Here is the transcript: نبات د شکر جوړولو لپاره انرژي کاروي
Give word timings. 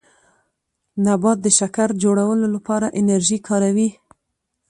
نبات 1.05 1.37
د 1.43 1.47
شکر 1.59 1.89
جوړولو 2.03 2.45
لپاره 2.55 2.93
انرژي 2.99 3.39
کاروي 3.47 3.89